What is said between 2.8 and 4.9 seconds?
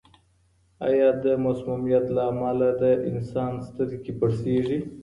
د انسان سترګې پړسېږي؟